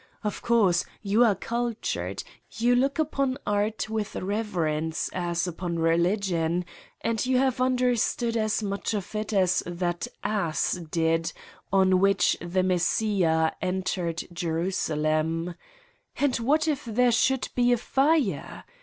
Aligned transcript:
Of 0.23 0.41
course, 0.41 0.83
you 1.03 1.23
are 1.23 1.35
cultured, 1.35 2.23
you 2.57 2.73
look 2.75 2.97
upon 2.97 3.37
art 3.45 3.87
with 3.87 4.15
reverence 4.15 5.11
as 5.13 5.45
upon 5.45 5.77
religion 5.77 6.65
and 7.01 7.23
you 7.23 7.37
have 7.37 7.61
understood 7.61 8.35
as 8.35 8.63
much 8.63 8.95
of 8.95 9.13
it 9.13 9.31
as 9.31 9.61
that 9.67 10.07
ass 10.23 10.79
did 10.89 11.31
on 11.71 11.99
which 11.99 12.35
the 12.41 12.63
Messiah 12.63 13.51
entered 13.61 14.23
Jerusalem. 14.33 15.53
And 16.15 16.35
what 16.37 16.67
if 16.67 16.83
there 16.83 17.11
should 17.11 17.49
be 17.53 17.71
a 17.71 17.77
fire? 17.77 18.63